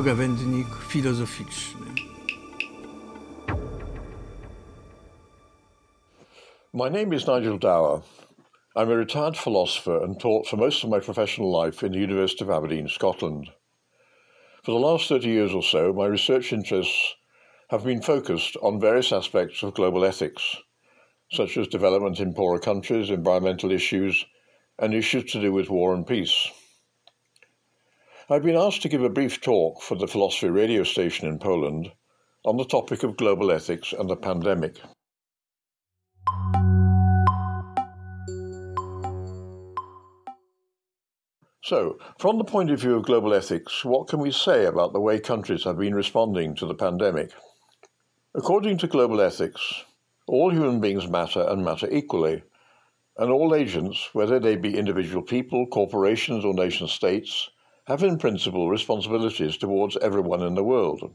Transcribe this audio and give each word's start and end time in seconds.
pogawędnik 0.00 0.66
filozoficzny. 0.88 1.86
My 6.72 6.90
name 6.90 7.16
is 7.16 7.26
Nigel 7.26 7.58
Dower. 7.58 8.00
I'm 8.76 8.90
a 8.90 8.96
retired 8.96 9.36
philosopher 9.36 10.04
and 10.04 10.20
taught 10.20 10.46
for 10.46 10.56
most 10.56 10.84
of 10.84 10.90
my 10.90 11.00
professional 11.00 11.64
life 11.64 11.86
in 11.86 11.92
the 11.92 11.98
University 11.98 12.44
of 12.44 12.50
Aberdeen, 12.50 12.88
Scotland. 12.88 13.50
For 14.62 14.72
the 14.72 14.86
last 14.86 15.08
30 15.08 15.28
years 15.28 15.52
or 15.52 15.62
so, 15.62 15.92
my 15.92 16.06
research 16.06 16.52
interests 16.52 17.14
have 17.68 17.84
been 17.84 18.00
focused 18.02 18.56
on 18.62 18.80
various 18.80 19.12
aspects 19.12 19.62
of 19.62 19.74
global 19.74 20.04
ethics, 20.04 20.56
such 21.30 21.58
as 21.58 21.68
development 21.68 22.20
in 22.20 22.32
poorer 22.32 22.58
countries, 22.58 23.10
environmental 23.10 23.70
issues, 23.70 24.24
and 24.78 24.94
issues 24.94 25.30
to 25.32 25.40
do 25.40 25.52
with 25.52 25.68
war 25.68 25.94
and 25.94 26.06
peace. 26.06 26.50
I've 28.32 28.44
been 28.44 28.54
asked 28.54 28.82
to 28.82 28.88
give 28.88 29.02
a 29.02 29.08
brief 29.08 29.40
talk 29.40 29.82
for 29.82 29.96
the 29.96 30.06
Philosophy 30.06 30.50
radio 30.50 30.84
station 30.84 31.26
in 31.26 31.40
Poland 31.40 31.90
on 32.44 32.56
the 32.58 32.64
topic 32.64 33.02
of 33.02 33.16
global 33.16 33.50
ethics 33.50 33.92
and 33.92 34.08
the 34.08 34.14
pandemic. 34.14 34.76
So, 41.64 41.98
from 42.20 42.38
the 42.38 42.44
point 42.44 42.70
of 42.70 42.80
view 42.80 42.94
of 42.94 43.04
global 43.04 43.34
ethics, 43.34 43.84
what 43.84 44.06
can 44.06 44.20
we 44.20 44.30
say 44.30 44.64
about 44.64 44.92
the 44.92 45.00
way 45.00 45.18
countries 45.18 45.64
have 45.64 45.80
been 45.80 45.96
responding 45.96 46.54
to 46.54 46.66
the 46.66 46.74
pandemic? 46.74 47.32
According 48.32 48.78
to 48.78 48.86
global 48.86 49.20
ethics, 49.20 49.82
all 50.28 50.52
human 50.52 50.80
beings 50.80 51.08
matter 51.08 51.44
and 51.48 51.64
matter 51.64 51.88
equally, 51.90 52.44
and 53.16 53.32
all 53.32 53.56
agents, 53.56 54.10
whether 54.12 54.38
they 54.38 54.54
be 54.54 54.78
individual 54.78 55.22
people, 55.24 55.66
corporations, 55.66 56.44
or 56.44 56.54
nation 56.54 56.86
states, 56.86 57.50
have 57.90 58.04
in 58.04 58.16
principle 58.16 58.70
responsibilities 58.70 59.56
towards 59.56 59.96
everyone 59.96 60.44
in 60.44 60.54
the 60.54 60.62
world. 60.62 61.12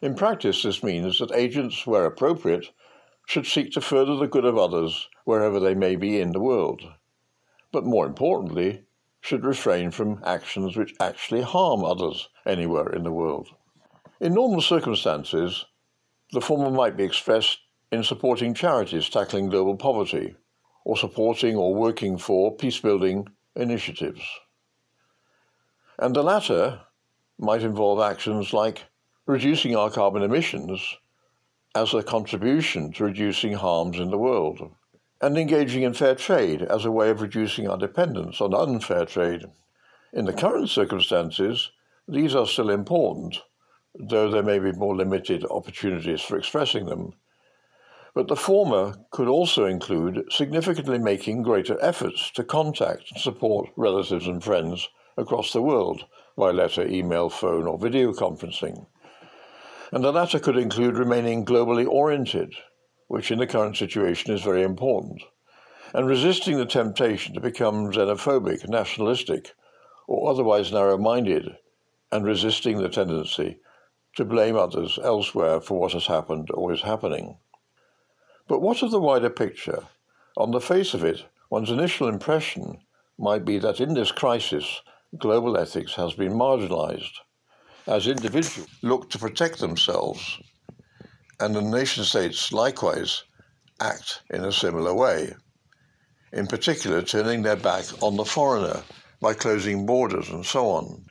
In 0.00 0.14
practice, 0.14 0.62
this 0.62 0.80
means 0.80 1.18
that 1.18 1.34
agents, 1.34 1.84
where 1.84 2.04
appropriate, 2.04 2.66
should 3.26 3.44
seek 3.44 3.72
to 3.72 3.80
further 3.80 4.14
the 4.14 4.28
good 4.28 4.44
of 4.44 4.56
others 4.56 5.08
wherever 5.24 5.58
they 5.58 5.74
may 5.74 5.96
be 5.96 6.20
in 6.20 6.30
the 6.30 6.38
world. 6.38 6.80
But 7.72 7.84
more 7.84 8.06
importantly, 8.06 8.84
should 9.20 9.44
refrain 9.44 9.90
from 9.90 10.22
actions 10.24 10.76
which 10.76 10.94
actually 11.00 11.42
harm 11.42 11.84
others 11.84 12.28
anywhere 12.46 12.90
in 12.90 13.02
the 13.02 13.10
world. 13.10 13.48
In 14.20 14.34
normal 14.34 14.60
circumstances, 14.60 15.64
the 16.30 16.40
former 16.40 16.70
might 16.70 16.96
be 16.96 17.02
expressed 17.02 17.58
in 17.90 18.04
supporting 18.04 18.54
charities 18.54 19.08
tackling 19.08 19.48
global 19.48 19.76
poverty, 19.76 20.36
or 20.84 20.96
supporting 20.96 21.56
or 21.56 21.74
working 21.74 22.16
for 22.16 22.54
peace 22.54 22.78
building 22.78 23.26
initiatives. 23.56 24.22
And 26.02 26.16
the 26.16 26.24
latter 26.24 26.80
might 27.38 27.62
involve 27.62 28.00
actions 28.00 28.52
like 28.52 28.86
reducing 29.24 29.76
our 29.76 29.88
carbon 29.88 30.24
emissions 30.24 30.96
as 31.76 31.94
a 31.94 32.02
contribution 32.02 32.92
to 32.94 33.04
reducing 33.04 33.52
harms 33.52 34.00
in 34.00 34.10
the 34.10 34.18
world, 34.18 34.68
and 35.20 35.38
engaging 35.38 35.84
in 35.84 35.94
fair 35.94 36.16
trade 36.16 36.60
as 36.62 36.84
a 36.84 36.90
way 36.90 37.10
of 37.10 37.20
reducing 37.20 37.68
our 37.68 37.78
dependence 37.78 38.40
on 38.40 38.52
unfair 38.52 39.06
trade. 39.06 39.44
In 40.12 40.24
the 40.24 40.32
current 40.32 40.70
circumstances, 40.70 41.70
these 42.08 42.34
are 42.34 42.48
still 42.48 42.70
important, 42.70 43.38
though 43.94 44.28
there 44.28 44.42
may 44.42 44.58
be 44.58 44.72
more 44.72 44.96
limited 44.96 45.46
opportunities 45.52 46.20
for 46.20 46.36
expressing 46.36 46.86
them. 46.86 47.12
But 48.12 48.26
the 48.26 48.34
former 48.34 48.96
could 49.12 49.28
also 49.28 49.66
include 49.66 50.24
significantly 50.32 50.98
making 50.98 51.44
greater 51.44 51.80
efforts 51.80 52.32
to 52.32 52.42
contact 52.42 53.12
and 53.12 53.20
support 53.20 53.70
relatives 53.76 54.26
and 54.26 54.42
friends 54.42 54.88
across 55.16 55.52
the 55.52 55.62
world 55.62 56.04
by 56.36 56.50
letter, 56.50 56.86
email, 56.86 57.28
phone, 57.28 57.66
or 57.66 57.78
video 57.78 58.12
conferencing. 58.12 58.86
And 59.92 60.02
the 60.02 60.12
latter 60.12 60.38
could 60.38 60.56
include 60.56 60.96
remaining 60.96 61.44
globally 61.44 61.86
oriented, 61.86 62.54
which 63.08 63.30
in 63.30 63.38
the 63.38 63.46
current 63.46 63.76
situation 63.76 64.32
is 64.32 64.42
very 64.42 64.62
important, 64.62 65.22
and 65.92 66.06
resisting 66.06 66.56
the 66.56 66.64
temptation 66.64 67.34
to 67.34 67.40
become 67.40 67.92
xenophobic, 67.92 68.68
nationalistic, 68.68 69.52
or 70.06 70.30
otherwise 70.30 70.72
narrow 70.72 70.96
minded, 70.96 71.56
and 72.10 72.24
resisting 72.24 72.78
the 72.78 72.88
tendency 72.88 73.58
to 74.16 74.24
blame 74.24 74.56
others 74.56 74.98
elsewhere 75.02 75.60
for 75.60 75.78
what 75.78 75.92
has 75.92 76.06
happened 76.06 76.48
or 76.52 76.72
is 76.72 76.82
happening. 76.82 77.38
But 78.48 78.60
what 78.60 78.82
of 78.82 78.90
the 78.90 79.00
wider 79.00 79.30
picture? 79.30 79.84
On 80.36 80.50
the 80.50 80.60
face 80.60 80.94
of 80.94 81.04
it, 81.04 81.24
one's 81.50 81.70
initial 81.70 82.08
impression 82.08 82.80
might 83.18 83.44
be 83.44 83.58
that 83.58 83.80
in 83.80 83.94
this 83.94 84.12
crisis, 84.12 84.80
global 85.18 85.58
ethics 85.58 85.94
has 85.94 86.14
been 86.14 86.32
marginalized. 86.32 87.12
As 87.86 88.06
individuals 88.06 88.68
look 88.82 89.10
to 89.10 89.18
protect 89.18 89.58
themselves, 89.58 90.40
and 91.40 91.54
the 91.54 91.60
nation 91.60 92.04
states 92.04 92.52
likewise 92.52 93.24
act 93.80 94.22
in 94.30 94.44
a 94.44 94.52
similar 94.52 94.94
way, 94.94 95.34
in 96.32 96.46
particular 96.46 97.02
turning 97.02 97.42
their 97.42 97.56
back 97.56 97.84
on 98.02 98.16
the 98.16 98.24
foreigner 98.24 98.82
by 99.20 99.34
closing 99.34 99.84
borders 99.84 100.30
and 100.30 100.46
so 100.46 100.68
on. 100.68 101.04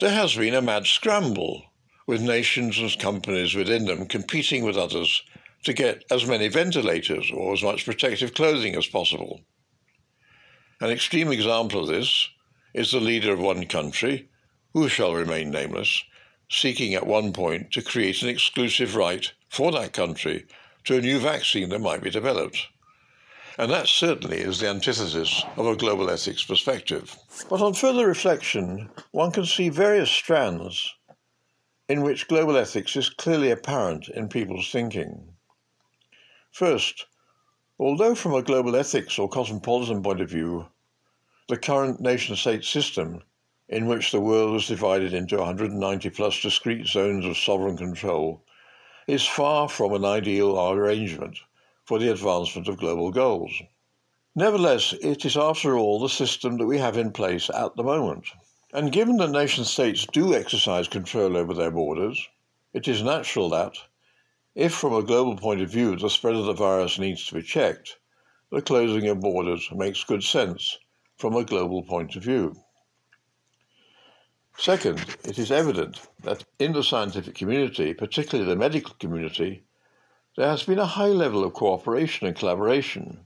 There 0.00 0.10
has 0.10 0.36
been 0.36 0.54
a 0.54 0.62
mad 0.62 0.86
scramble 0.86 1.62
with 2.06 2.22
nations 2.22 2.78
and 2.78 2.98
companies 2.98 3.54
within 3.54 3.84
them 3.84 4.06
competing 4.06 4.64
with 4.64 4.76
others 4.76 5.22
to 5.64 5.72
get 5.72 6.04
as 6.10 6.26
many 6.26 6.48
ventilators 6.48 7.30
or 7.32 7.52
as 7.52 7.62
much 7.62 7.84
protective 7.84 8.34
clothing 8.34 8.74
as 8.74 8.86
possible. 8.86 9.40
An 10.80 10.90
extreme 10.90 11.30
example 11.30 11.82
of 11.82 11.88
this 11.88 12.28
is 12.74 12.90
the 12.90 13.00
leader 13.00 13.32
of 13.32 13.38
one 13.38 13.66
country, 13.66 14.28
who 14.72 14.88
shall 14.88 15.14
remain 15.14 15.50
nameless, 15.50 16.02
seeking 16.50 16.94
at 16.94 17.06
one 17.06 17.32
point 17.32 17.70
to 17.72 17.82
create 17.82 18.22
an 18.22 18.28
exclusive 18.28 18.96
right 18.96 19.32
for 19.48 19.72
that 19.72 19.92
country 19.92 20.46
to 20.84 20.96
a 20.96 21.00
new 21.00 21.18
vaccine 21.18 21.68
that 21.68 21.80
might 21.80 22.02
be 22.02 22.10
developed. 22.10 22.68
And 23.58 23.70
that 23.70 23.86
certainly 23.86 24.38
is 24.38 24.60
the 24.60 24.68
antithesis 24.68 25.44
of 25.56 25.66
a 25.66 25.76
global 25.76 26.10
ethics 26.10 26.42
perspective. 26.42 27.16
But 27.50 27.60
on 27.60 27.74
further 27.74 28.06
reflection, 28.06 28.88
one 29.10 29.30
can 29.30 29.44
see 29.44 29.68
various 29.68 30.10
strands 30.10 30.94
in 31.88 32.02
which 32.02 32.28
global 32.28 32.56
ethics 32.56 32.96
is 32.96 33.10
clearly 33.10 33.50
apparent 33.50 34.08
in 34.08 34.28
people's 34.28 34.70
thinking. 34.70 35.34
First, 36.50 37.06
although 37.78 38.14
from 38.14 38.34
a 38.34 38.42
global 38.42 38.76
ethics 38.76 39.18
or 39.18 39.28
cosmopolitan 39.28 40.02
point 40.02 40.20
of 40.22 40.30
view, 40.30 40.66
the 41.52 41.58
current 41.58 42.00
nation 42.00 42.34
state 42.34 42.64
system, 42.64 43.22
in 43.68 43.84
which 43.84 44.10
the 44.10 44.20
world 44.22 44.56
is 44.56 44.68
divided 44.68 45.12
into 45.12 45.36
190 45.36 46.08
plus 46.08 46.40
discrete 46.40 46.86
zones 46.86 47.26
of 47.26 47.36
sovereign 47.36 47.76
control, 47.76 48.42
is 49.06 49.26
far 49.26 49.68
from 49.68 49.92
an 49.92 50.02
ideal 50.02 50.58
arrangement 50.70 51.38
for 51.84 51.98
the 51.98 52.10
advancement 52.10 52.68
of 52.68 52.78
global 52.78 53.10
goals. 53.10 53.52
Nevertheless, 54.34 54.94
it 55.02 55.26
is 55.26 55.36
after 55.36 55.76
all 55.76 56.00
the 56.00 56.08
system 56.08 56.56
that 56.56 56.64
we 56.64 56.78
have 56.78 56.96
in 56.96 57.12
place 57.12 57.50
at 57.50 57.76
the 57.76 57.82
moment. 57.82 58.24
And 58.72 58.90
given 58.90 59.18
that 59.18 59.28
nation 59.28 59.66
states 59.66 60.06
do 60.10 60.34
exercise 60.34 60.88
control 60.88 61.36
over 61.36 61.52
their 61.52 61.70
borders, 61.70 62.30
it 62.72 62.88
is 62.88 63.02
natural 63.02 63.50
that, 63.50 63.76
if 64.54 64.72
from 64.72 64.94
a 64.94 65.02
global 65.02 65.36
point 65.36 65.60
of 65.60 65.68
view 65.68 65.96
the 65.96 66.08
spread 66.08 66.34
of 66.34 66.46
the 66.46 66.54
virus 66.54 66.98
needs 66.98 67.26
to 67.26 67.34
be 67.34 67.42
checked, 67.42 67.98
the 68.50 68.62
closing 68.62 69.06
of 69.08 69.20
borders 69.20 69.68
makes 69.70 70.02
good 70.02 70.24
sense 70.24 70.78
from 71.22 71.36
a 71.36 71.44
global 71.44 71.84
point 71.84 72.16
of 72.16 72.24
view. 72.24 72.52
Second, 74.58 74.98
it 75.22 75.38
is 75.38 75.52
evident 75.52 76.00
that 76.24 76.44
in 76.58 76.72
the 76.72 76.82
scientific 76.82 77.36
community, 77.36 77.94
particularly 77.94 78.50
the 78.50 78.56
medical 78.56 78.96
community, 78.98 79.62
there 80.36 80.48
has 80.48 80.64
been 80.64 80.80
a 80.80 80.94
high 80.98 81.14
level 81.24 81.44
of 81.44 81.52
cooperation 81.52 82.26
and 82.26 82.34
collaboration. 82.34 83.24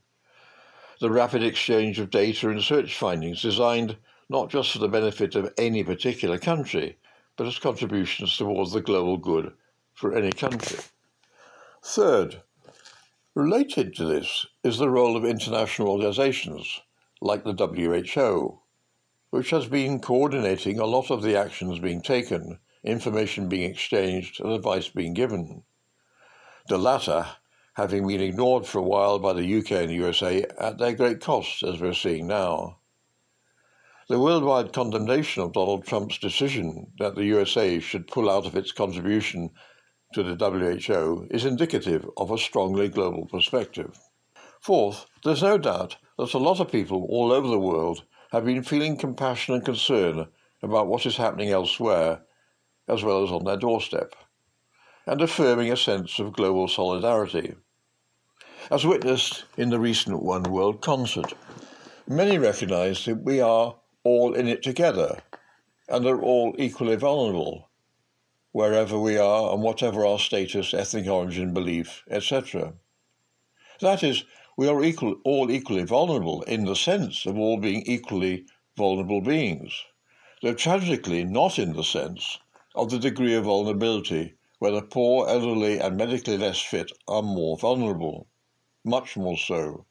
The 1.00 1.10
rapid 1.10 1.42
exchange 1.42 1.98
of 1.98 2.10
data 2.10 2.50
and 2.50 2.62
search 2.62 2.98
findings 2.98 3.40
designed 3.40 3.96
not 4.28 4.50
just 4.50 4.72
for 4.72 4.78
the 4.78 4.88
benefit 4.88 5.34
of 5.34 5.54
any 5.56 5.82
particular 5.82 6.36
country, 6.36 6.98
but 7.38 7.46
as 7.46 7.58
contributions 7.58 8.36
towards 8.36 8.72
the 8.72 8.82
global 8.82 9.16
good 9.16 9.54
for 9.94 10.14
any 10.14 10.32
country. 10.32 10.80
Third, 11.82 12.42
related 13.34 13.96
to 13.96 14.04
this 14.04 14.44
is 14.62 14.76
the 14.76 14.90
role 14.90 15.16
of 15.16 15.24
international 15.24 15.88
organizations 15.88 16.82
like 17.20 17.44
the 17.44 17.54
WHO, 17.54 18.60
which 19.30 19.50
has 19.50 19.66
been 19.66 20.00
coordinating 20.00 20.78
a 20.78 20.86
lot 20.86 21.10
of 21.10 21.22
the 21.22 21.36
actions 21.36 21.78
being 21.78 22.02
taken, 22.02 22.58
information 22.84 23.48
being 23.48 23.70
exchanged, 23.70 24.40
and 24.40 24.52
advice 24.52 24.88
being 24.88 25.14
given. 25.14 25.64
The 26.68 26.78
latter 26.78 27.26
having 27.74 28.06
been 28.06 28.22
ignored 28.22 28.66
for 28.66 28.78
a 28.78 28.82
while 28.82 29.18
by 29.18 29.34
the 29.34 29.58
UK 29.58 29.72
and 29.72 29.90
the 29.90 29.94
USA 29.94 30.44
at 30.58 30.78
their 30.78 30.94
great 30.94 31.20
cost, 31.20 31.62
as 31.62 31.80
we're 31.80 31.92
seeing 31.92 32.26
now. 32.26 32.78
The 34.08 34.20
worldwide 34.20 34.72
condemnation 34.72 35.42
of 35.42 35.52
Donald 35.52 35.84
Trump's 35.84 36.18
decision 36.18 36.92
that 36.98 37.16
the 37.16 37.24
USA 37.24 37.80
should 37.80 38.06
pull 38.06 38.30
out 38.30 38.46
of 38.46 38.56
its 38.56 38.72
contribution 38.72 39.50
to 40.14 40.22
the 40.22 40.36
WHO 40.36 41.26
is 41.30 41.44
indicative 41.44 42.08
of 42.16 42.30
a 42.30 42.38
strongly 42.38 42.88
global 42.88 43.26
perspective. 43.26 43.98
Fourth, 44.66 45.06
there's 45.22 45.44
no 45.44 45.58
doubt 45.58 45.96
that 46.18 46.34
a 46.34 46.38
lot 46.38 46.58
of 46.58 46.72
people 46.72 47.06
all 47.08 47.30
over 47.30 47.46
the 47.46 47.56
world 47.56 48.02
have 48.32 48.44
been 48.44 48.64
feeling 48.64 48.96
compassion 48.96 49.54
and 49.54 49.64
concern 49.64 50.26
about 50.60 50.88
what 50.88 51.06
is 51.06 51.16
happening 51.16 51.50
elsewhere 51.50 52.22
as 52.88 53.04
well 53.04 53.22
as 53.22 53.30
on 53.30 53.44
their 53.44 53.56
doorstep, 53.56 54.16
and 55.06 55.22
affirming 55.22 55.70
a 55.70 55.76
sense 55.76 56.18
of 56.18 56.32
global 56.32 56.66
solidarity. 56.66 57.54
As 58.68 58.84
witnessed 58.84 59.44
in 59.56 59.70
the 59.70 59.78
recent 59.78 60.20
One 60.20 60.42
World 60.42 60.82
concert, 60.82 61.32
many 62.08 62.36
recognize 62.36 63.04
that 63.04 63.22
we 63.22 63.40
are 63.40 63.76
all 64.02 64.34
in 64.34 64.48
it 64.48 64.64
together 64.64 65.20
and 65.88 66.04
are 66.04 66.20
all 66.20 66.56
equally 66.58 66.96
vulnerable, 66.96 67.70
wherever 68.50 68.98
we 68.98 69.16
are 69.16 69.52
and 69.52 69.62
whatever 69.62 70.04
our 70.04 70.18
status, 70.18 70.74
ethnic 70.74 71.06
origin, 71.06 71.54
belief, 71.54 72.02
etc. 72.10 72.72
That 73.80 74.02
is, 74.02 74.24
we 74.56 74.68
are 74.68 74.82
equal, 74.82 75.16
all 75.24 75.50
equally 75.50 75.84
vulnerable 75.84 76.42
in 76.42 76.64
the 76.64 76.76
sense 76.76 77.26
of 77.26 77.36
all 77.38 77.58
being 77.58 77.82
equally 77.86 78.46
vulnerable 78.76 79.20
beings, 79.20 79.84
though 80.42 80.54
tragically 80.54 81.24
not 81.24 81.58
in 81.58 81.74
the 81.74 81.84
sense 81.84 82.38
of 82.74 82.90
the 82.90 82.98
degree 82.98 83.34
of 83.34 83.44
vulnerability 83.44 84.34
where 84.58 84.72
the 84.72 84.82
poor, 84.82 85.28
elderly, 85.28 85.78
and 85.78 85.96
medically 85.96 86.38
less 86.38 86.60
fit 86.60 86.90
are 87.06 87.22
more 87.22 87.58
vulnerable 87.58 88.26
much 88.86 89.16
more 89.16 89.36
so. 89.36 89.84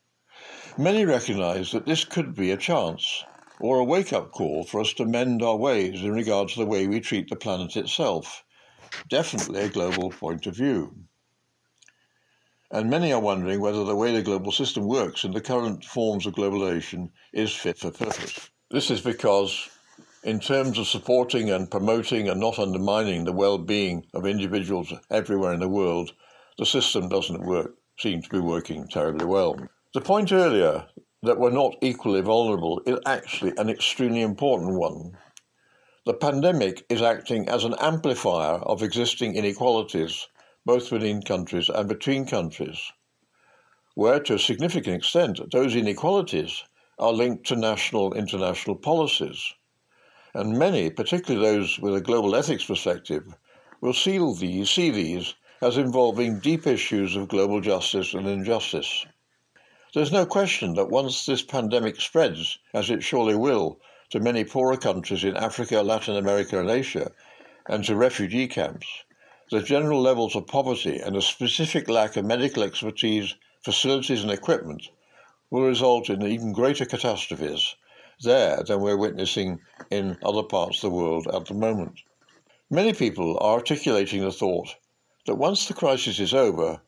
Many 0.78 1.06
recognize 1.06 1.72
that 1.72 1.86
this 1.86 2.06
could 2.06 2.34
be 2.34 2.52
a 2.52 2.58
chance 2.58 3.26
or 3.60 3.80
a 3.80 3.84
wake 3.84 4.14
up 4.14 4.32
call 4.32 4.64
for 4.64 4.80
us 4.80 4.94
to 4.94 5.06
mend 5.06 5.42
our 5.42 5.58
ways 5.58 6.02
in 6.02 6.12
regard 6.12 6.50
to 6.50 6.60
the 6.60 6.66
way 6.66 6.88
we 6.88 7.02
treat 7.02 7.30
the 7.30 7.36
planet 7.36 7.76
itself. 7.76 8.44
Definitely 9.10 9.62
a 9.62 9.70
global 9.70 10.12
point 10.12 10.48
of 10.48 10.56
view. 10.56 10.96
And 12.72 12.90
many 12.90 13.14
are 13.14 13.22
wondering 13.22 13.60
whether 13.62 13.84
the 13.84 13.96
way 13.96 14.14
the 14.14 14.22
global 14.22 14.52
system 14.52 14.88
works 14.88 15.24
in 15.24 15.32
the 15.32 15.42
current 15.42 15.86
forms 15.86 16.26
of 16.26 16.36
globalization 16.36 17.12
is 17.32 17.54
fit 17.54 17.78
for 17.78 17.92
purpose. 17.92 18.50
This 18.72 18.90
is 18.90 19.02
because, 19.02 19.70
in 20.24 20.40
terms 20.40 20.78
of 20.78 20.88
supporting 20.88 21.52
and 21.52 21.70
promoting 21.70 22.28
and 22.28 22.40
not 22.40 22.58
undermining 22.58 23.24
the 23.24 23.32
well 23.32 23.58
being 23.58 24.06
of 24.14 24.26
individuals 24.26 24.94
everywhere 25.12 25.54
in 25.54 25.60
the 25.60 25.70
world, 25.70 26.12
the 26.58 26.66
system 26.66 27.10
doesn't 27.10 27.46
work 27.46 27.76
seem 28.00 28.22
to 28.22 28.30
be 28.30 28.40
working 28.40 28.88
terribly 28.88 29.26
well. 29.26 29.58
The 29.94 30.02
point 30.02 30.32
earlier 30.32 30.86
that 31.24 31.40
we're 31.40 31.52
not 31.52 31.76
equally 31.82 32.22
vulnerable 32.22 32.82
is 32.86 33.00
actually 33.06 33.54
an 33.58 33.70
extremely 33.70 34.22
important 34.22 34.78
one. 34.78 35.18
The 36.06 36.14
pandemic 36.14 36.86
is 36.90 37.02
acting 37.02 37.48
as 37.50 37.64
an 37.64 37.76
amplifier 37.80 38.58
of 38.60 38.84
existing 38.84 39.36
inequalities, 39.36 40.28
both 40.66 40.92
within 40.92 41.22
countries 41.22 41.70
and 41.70 41.88
between 41.88 42.26
countries, 42.26 42.92
where 43.94 44.20
to 44.20 44.34
a 44.34 44.40
significant 44.40 44.96
extent 44.96 45.40
those 45.52 45.76
inequalities 45.76 46.64
are 46.98 47.14
linked 47.14 47.46
to 47.46 47.56
national 47.56 48.14
international 48.14 48.76
policies. 48.76 49.54
And 50.34 50.58
many, 50.58 50.90
particularly 50.90 51.46
those 51.46 51.80
with 51.80 51.96
a 51.96 52.02
global 52.02 52.36
ethics 52.36 52.66
perspective, 52.66 53.24
will 53.82 53.94
these, 53.94 54.70
see 54.70 54.90
these 54.90 55.36
as 55.62 55.78
involving 55.78 56.40
deep 56.40 56.68
issues 56.68 57.16
of 57.16 57.28
global 57.28 57.62
justice 57.62 58.14
and 58.14 58.28
injustice. 58.28 59.06
There's 59.94 60.12
no 60.12 60.26
question 60.26 60.74
that 60.74 60.90
once 60.90 61.26
this 61.26 61.42
pandemic 61.42 62.02
spreads, 62.02 62.60
as 62.74 62.90
it 62.90 63.04
surely 63.04 63.36
will, 63.36 63.80
to 64.10 64.20
many 64.20 64.44
poorer 64.44 64.78
countries 64.78 65.24
in 65.24 65.38
Africa, 65.38 65.82
Latin 65.82 66.18
America, 66.18 66.60
and 66.60 66.70
Asia, 66.70 67.12
and 67.68 67.84
to 67.86 67.96
refugee 67.96 68.48
camps, 68.48 68.88
the 69.52 69.62
general 69.62 70.02
levels 70.02 70.36
of 70.36 70.48
poverty 70.48 71.00
and 71.00 71.16
a 71.16 71.22
specific 71.22 71.88
lack 71.88 72.16
of 72.16 72.26
medical 72.26 72.64
expertise, 72.64 73.36
facilities, 73.64 74.24
and 74.24 74.32
equipment 74.32 74.90
will 75.52 75.68
result 75.68 76.10
in 76.10 76.24
even 76.24 76.52
greater 76.52 76.86
catastrophes 76.86 77.76
there 78.22 78.64
than 78.64 78.82
we're 78.82 78.98
witnessing 78.98 79.60
in 79.92 80.18
other 80.24 80.42
parts 80.42 80.78
of 80.78 80.90
the 80.90 80.96
world 80.96 81.28
at 81.28 81.46
the 81.46 81.54
moment. 81.54 82.00
Many 82.72 82.94
people 82.94 83.38
are 83.40 83.54
articulating 83.54 84.22
the 84.22 84.32
thought 84.32 84.76
that 85.28 85.36
once 85.36 85.68
the 85.68 85.74
crisis 85.76 86.20
is 86.20 86.34
over, 86.34 86.82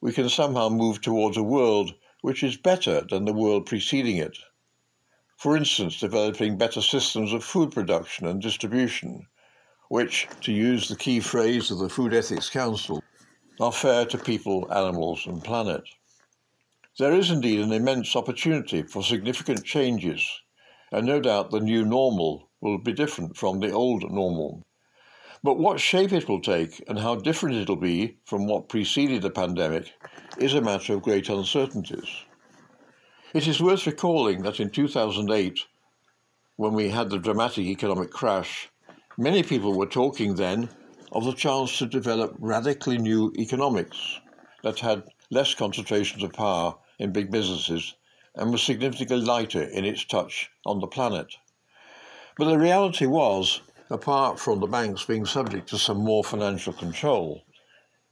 we 0.00 0.12
can 0.12 0.28
somehow 0.28 0.68
move 0.68 1.00
towards 1.00 1.36
a 1.36 1.42
world 1.42 1.94
which 2.20 2.44
is 2.44 2.56
better 2.56 3.04
than 3.10 3.24
the 3.24 3.32
world 3.32 3.66
preceding 3.66 4.18
it. 4.18 4.38
For 5.36 5.56
instance, 5.56 5.98
developing 5.98 6.56
better 6.56 6.80
systems 6.80 7.32
of 7.32 7.42
food 7.42 7.72
production 7.72 8.26
and 8.26 8.40
distribution, 8.40 9.26
which, 9.94 10.26
to 10.40 10.50
use 10.50 10.88
the 10.88 10.96
key 10.96 11.20
phrase 11.20 11.70
of 11.70 11.78
the 11.78 11.88
Food 11.88 12.12
Ethics 12.12 12.50
Council, 12.50 13.00
are 13.60 13.70
fair 13.70 14.04
to 14.04 14.18
people, 14.18 14.66
animals, 14.72 15.24
and 15.24 15.44
planet. 15.44 15.84
There 16.98 17.12
is 17.12 17.30
indeed 17.30 17.60
an 17.60 17.70
immense 17.70 18.16
opportunity 18.16 18.82
for 18.82 19.04
significant 19.04 19.64
changes, 19.64 20.28
and 20.90 21.06
no 21.06 21.20
doubt 21.20 21.52
the 21.52 21.60
new 21.60 21.84
normal 21.84 22.48
will 22.60 22.78
be 22.78 22.92
different 22.92 23.36
from 23.36 23.60
the 23.60 23.70
old 23.70 24.10
normal. 24.10 24.64
But 25.44 25.60
what 25.60 25.78
shape 25.78 26.10
it 26.10 26.28
will 26.28 26.42
take 26.42 26.82
and 26.88 26.98
how 26.98 27.14
different 27.14 27.54
it'll 27.54 27.76
be 27.76 28.18
from 28.24 28.48
what 28.48 28.68
preceded 28.68 29.22
the 29.22 29.30
pandemic 29.30 29.92
is 30.38 30.54
a 30.54 30.60
matter 30.60 30.94
of 30.94 31.02
great 31.02 31.28
uncertainties. 31.28 32.10
It 33.32 33.46
is 33.46 33.62
worth 33.62 33.86
recalling 33.86 34.42
that 34.42 34.58
in 34.58 34.70
2008, 34.70 35.60
when 36.56 36.72
we 36.72 36.88
had 36.88 37.10
the 37.10 37.18
dramatic 37.20 37.66
economic 37.66 38.10
crash, 38.10 38.70
many 39.16 39.42
people 39.42 39.76
were 39.76 39.86
talking 39.86 40.34
then 40.34 40.68
of 41.12 41.24
the 41.24 41.32
chance 41.32 41.78
to 41.78 41.86
develop 41.86 42.34
radically 42.38 42.98
new 42.98 43.32
economics 43.38 44.20
that 44.62 44.80
had 44.80 45.04
less 45.30 45.54
concentrations 45.54 46.22
of 46.22 46.32
power 46.32 46.74
in 46.98 47.12
big 47.12 47.30
businesses 47.30 47.94
and 48.34 48.50
was 48.50 48.62
significantly 48.62 49.24
lighter 49.24 49.62
in 49.62 49.84
its 49.84 50.04
touch 50.04 50.50
on 50.66 50.80
the 50.80 50.86
planet. 50.86 51.36
But 52.36 52.46
the 52.46 52.58
reality 52.58 53.06
was 53.06 53.60
apart 53.90 54.40
from 54.40 54.60
the 54.60 54.66
banks 54.66 55.04
being 55.04 55.26
subject 55.26 55.68
to 55.68 55.78
some 55.78 55.98
more 55.98 56.24
financial 56.24 56.72
control, 56.72 57.42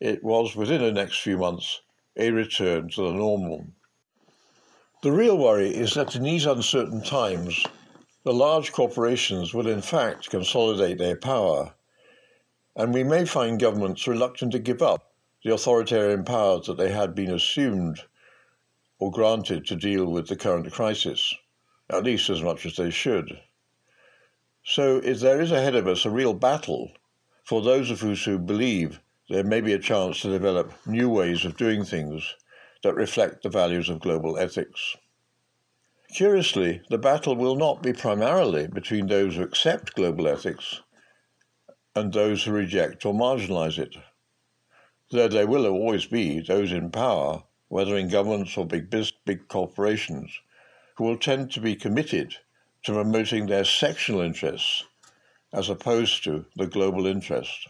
it 0.01 0.23
was 0.23 0.55
within 0.55 0.81
the 0.81 0.93
next 0.93 1.21
few 1.21 1.39
months 1.39 1.81
a 2.17 2.31
return 2.31 2.89
to 2.91 3.03
the 3.03 3.13
normal. 3.13 3.67
The 5.03 5.13
real 5.13 5.37
worry 5.37 5.75
is 5.75 5.95
that 5.95 6.15
in 6.15 6.23
these 6.23 6.47
uncertain 6.47 7.03
times, 7.03 7.65
the 8.25 8.33
large 8.33 8.71
corporations 8.71 9.53
will 9.53 9.67
in 9.67 9.83
fact 9.83 10.31
consolidate 10.31 10.99
their 10.99 11.17
power, 11.17 11.75
and 12.77 12.95
we 12.95 13.03
may 13.03 13.25
find 13.25 13.59
governments 13.59 14.07
reluctant 14.07 14.53
to 14.53 14.59
give 14.59 14.81
up 14.81 15.13
the 15.45 15.53
authoritarian 15.53 16.25
powers 16.25 16.67
that 16.67 16.77
they 16.77 16.93
had 16.93 17.15
been 17.15 17.31
assumed 17.31 18.01
or 19.01 19.11
granted 19.11 19.67
to 19.67 19.75
deal 19.75 20.07
with 20.07 20.29
the 20.29 20.37
current 20.37 20.71
crisis, 20.73 21.35
at 21.91 22.05
least 22.05 22.31
as 22.31 22.41
much 22.41 22.65
as 22.65 22.77
they 22.77 22.91
should. 22.91 23.41
So 24.65 24.99
if 24.99 25.19
there 25.19 25.41
is 25.41 25.51
ahead 25.51 25.75
of 25.75 25.89
us 25.89 26.05
a 26.05 26.11
real 26.11 26.35
battle 26.35 26.93
for 27.45 27.61
those 27.61 27.91
of 27.91 28.05
us 28.05 28.25
who 28.25 28.39
believe 28.39 29.01
there 29.29 29.43
may 29.43 29.61
be 29.61 29.73
a 29.73 29.79
chance 29.79 30.21
to 30.21 30.31
develop 30.31 30.73
new 30.87 31.09
ways 31.09 31.45
of 31.45 31.57
doing 31.57 31.85
things 31.85 32.37
that 32.85 32.95
reflect 32.95 33.43
the 33.43 33.49
values 33.49 33.89
of 33.89 34.01
global 34.01 34.39
ethics. 34.39 34.97
Curiously, 36.15 36.83
the 36.91 36.99
battle 36.99 37.35
will 37.35 37.57
not 37.57 37.83
be 37.83 37.95
primarily 37.95 38.67
between 38.67 39.07
those 39.07 39.37
who 39.37 39.43
accept 39.43 39.95
global 39.95 40.29
ethics 40.29 40.83
and 41.97 42.13
those 42.13 42.45
who 42.45 42.53
reject 42.53 43.07
or 43.07 43.15
marginalize 43.15 43.79
it. 43.79 43.97
Though 45.11 45.29
there 45.29 45.47
will 45.47 45.67
always 45.67 46.05
be 46.05 46.41
those 46.41 46.71
in 46.71 46.91
power, 46.91 47.45
whether 47.69 47.97
in 47.97 48.09
governments 48.09 48.59
or 48.59 48.67
big, 48.67 48.91
business, 48.91 49.19
big 49.25 49.49
corporations, 49.49 50.39
who 50.97 51.05
will 51.05 51.17
tend 51.17 51.51
to 51.53 51.61
be 51.61 51.75
committed 51.75 52.37
to 52.83 52.93
promoting 52.93 53.47
their 53.47 53.65
sectional 53.65 54.21
interests 54.21 54.85
as 55.51 55.71
opposed 55.71 56.25
to 56.25 56.45
the 56.57 56.67
global 56.67 57.07
interest. 57.07 57.69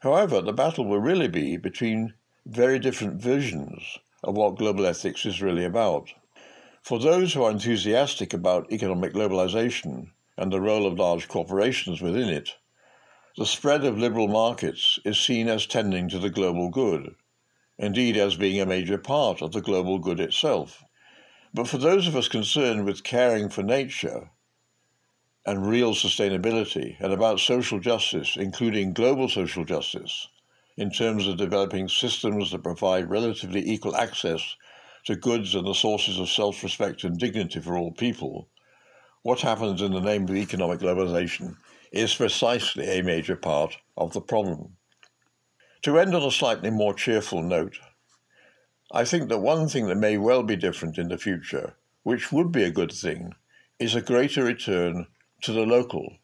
However, 0.00 0.40
the 0.40 0.52
battle 0.52 0.84
will 0.84 1.00
really 1.00 1.28
be 1.28 1.56
between 1.56 2.14
very 2.46 2.78
different 2.78 3.20
visions 3.20 3.98
of 4.22 4.36
what 4.36 4.58
global 4.58 4.86
ethics 4.86 5.26
is 5.26 5.42
really 5.42 5.64
about. 5.64 6.12
For 6.82 6.98
those 6.98 7.32
who 7.32 7.44
are 7.44 7.50
enthusiastic 7.52 8.34
about 8.34 8.72
economic 8.72 9.12
globalization 9.12 10.10
and 10.36 10.52
the 10.52 10.60
role 10.60 10.84
of 10.84 10.98
large 10.98 11.28
corporations 11.28 12.02
within 12.02 12.28
it, 12.28 12.56
the 13.36 13.46
spread 13.46 13.84
of 13.84 13.98
liberal 13.98 14.26
markets 14.26 14.98
is 15.04 15.20
seen 15.20 15.48
as 15.48 15.64
tending 15.64 16.08
to 16.08 16.18
the 16.18 16.28
global 16.28 16.70
good, 16.70 17.14
indeed, 17.78 18.16
as 18.16 18.34
being 18.34 18.60
a 18.60 18.66
major 18.66 18.98
part 18.98 19.40
of 19.42 19.52
the 19.52 19.60
global 19.60 20.00
good 20.00 20.18
itself. 20.18 20.82
But 21.54 21.68
for 21.68 21.78
those 21.78 22.08
of 22.08 22.16
us 22.16 22.26
concerned 22.26 22.84
with 22.84 23.04
caring 23.04 23.48
for 23.48 23.62
nature 23.62 24.32
and 25.46 25.68
real 25.68 25.94
sustainability 25.94 26.96
and 26.98 27.12
about 27.12 27.38
social 27.38 27.78
justice, 27.78 28.36
including 28.36 28.92
global 28.92 29.28
social 29.28 29.64
justice, 29.64 30.26
in 30.76 30.90
terms 30.90 31.28
of 31.28 31.36
developing 31.36 31.88
systems 31.88 32.50
that 32.50 32.64
provide 32.64 33.08
relatively 33.08 33.60
equal 33.70 33.94
access 33.94 34.56
to 35.04 35.16
goods 35.16 35.54
and 35.54 35.66
the 35.66 35.74
sources 35.74 36.18
of 36.18 36.28
self 36.30 36.62
respect 36.62 37.04
and 37.04 37.18
dignity 37.18 37.60
for 37.60 37.76
all 37.76 37.92
people, 37.92 38.48
what 39.22 39.40
happens 39.40 39.82
in 39.82 39.92
the 39.92 40.00
name 40.00 40.24
of 40.24 40.36
economic 40.36 40.80
globalization 40.80 41.56
is 41.92 42.14
precisely 42.14 42.86
a 42.88 43.02
major 43.02 43.36
part 43.36 43.76
of 43.96 44.12
the 44.12 44.20
problem. 44.20 44.76
To 45.82 45.98
end 45.98 46.14
on 46.14 46.22
a 46.22 46.30
slightly 46.30 46.70
more 46.70 46.94
cheerful 46.94 47.42
note, 47.42 47.78
I 48.92 49.04
think 49.04 49.28
that 49.28 49.38
one 49.38 49.68
thing 49.68 49.86
that 49.88 49.96
may 49.96 50.18
well 50.18 50.42
be 50.42 50.56
different 50.56 50.98
in 50.98 51.08
the 51.08 51.18
future, 51.18 51.74
which 52.04 52.32
would 52.32 52.52
be 52.52 52.64
a 52.64 52.70
good 52.70 52.92
thing, 52.92 53.34
is 53.78 53.94
a 53.94 54.02
greater 54.02 54.44
return 54.44 55.06
to 55.42 55.52
the 55.52 55.66
local. 55.66 56.18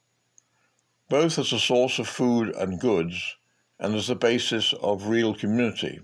both 1.11 1.39
as 1.39 1.53
a 1.53 1.59
source 1.59 1.99
of 1.99 2.09
food 2.09 2.49
and 2.57 2.81
goods 2.81 3.37
and 3.79 3.95
as 3.95 4.11
a 4.11 4.15
basis 4.15 4.73
of 4.83 5.09
real 5.09 5.35
community. 5.35 6.01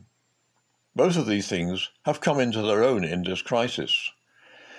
Both 0.97 1.17
of 1.17 1.27
these 1.27 1.49
things 1.49 1.91
have 2.05 2.21
come 2.21 2.39
into 2.39 2.63
their 2.63 2.85
own 2.85 3.03
in 3.03 3.25
this 3.25 3.43
crisis, 3.43 4.13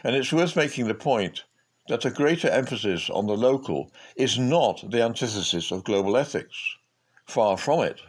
and 0.01 0.15
it's 0.15 0.31
worth 0.31 0.55
making 0.55 0.87
the 0.87 0.93
point 0.93 1.43
that 1.89 2.05
a 2.05 2.09
greater 2.09 2.49
emphasis 2.49 3.09
on 3.09 3.27
the 3.27 3.35
local 3.35 3.91
is 4.15 4.39
not 4.39 4.89
the 4.89 5.03
antithesis 5.03 5.71
of 5.71 5.83
global 5.83 6.15
ethics. 6.15 6.77
Far 7.25 7.57
from 7.57 7.81
it. 7.81 7.99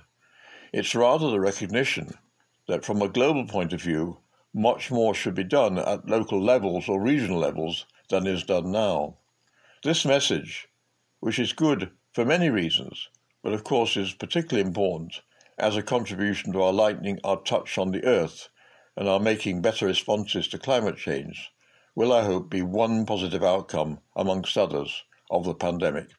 It's 0.72 0.94
rather 0.94 1.30
the 1.30 1.40
recognition 1.40 2.16
that 2.68 2.84
from 2.84 3.02
a 3.02 3.08
global 3.08 3.44
point 3.44 3.72
of 3.72 3.82
view, 3.82 4.18
much 4.54 4.90
more 4.90 5.12
should 5.12 5.34
be 5.34 5.42
done 5.42 5.76
at 5.76 6.08
local 6.08 6.40
levels 6.40 6.88
or 6.88 7.00
regional 7.00 7.38
levels 7.38 7.86
than 8.08 8.28
is 8.28 8.44
done 8.44 8.70
now. 8.70 9.16
This 9.82 10.04
message, 10.04 10.68
which 11.18 11.40
is 11.40 11.52
good 11.52 11.90
for 12.12 12.24
many 12.24 12.50
reasons, 12.50 13.08
but 13.42 13.52
of 13.52 13.64
course 13.64 13.96
is 13.96 14.14
particularly 14.14 14.64
important 14.64 15.22
as 15.58 15.76
a 15.76 15.82
contribution 15.82 16.52
to 16.52 16.62
our 16.62 16.72
lightening 16.72 17.18
our 17.24 17.40
touch 17.42 17.78
on 17.78 17.90
the 17.90 18.04
earth 18.04 18.48
and 18.96 19.08
our 19.08 19.20
making 19.20 19.62
better 19.62 19.86
responses 19.86 20.48
to 20.48 20.58
climate 20.58 20.96
change, 20.96 21.50
will 21.94 22.12
I 22.12 22.24
hope 22.24 22.50
be 22.50 22.62
one 22.62 23.06
positive 23.06 23.42
outcome, 23.42 24.00
amongst 24.14 24.58
others, 24.58 25.04
of 25.30 25.44
the 25.44 25.54
pandemic. 25.54 26.10